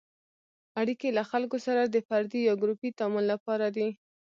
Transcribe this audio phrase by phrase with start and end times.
[0.81, 3.87] اړیکې له خلکو سره د فردي یا ګروپي تعامل لپاره دي.